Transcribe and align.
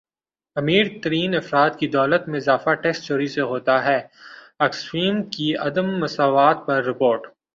امیر 0.55 0.85
ترین 1.03 1.35
افراد 1.35 1.71
کی 1.79 1.87
دولت 1.87 2.27
میں 2.29 2.39
اضافہ 2.39 2.73
ٹیکس 2.81 3.03
چوری 3.03 3.27
سے 3.27 3.41
ہوتا 3.41 3.75
ہےاکسفیم 3.85 5.21
کی 5.31 5.55
عدم 5.57 5.87
مساوات 5.99 6.65
پر 6.67 6.83
رپورٹ 6.83 7.27